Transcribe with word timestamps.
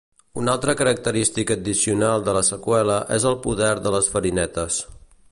Una 0.41 0.53
altra 0.55 0.73
característica 0.79 1.53
addicional 1.57 2.25
de 2.29 2.35
la 2.37 2.41
seqüela 2.47 2.95
és 3.17 3.27
el 3.33 3.37
"poder 3.43 3.71
de 3.89 3.93
les 3.97 4.09
farinetes". 4.15 4.79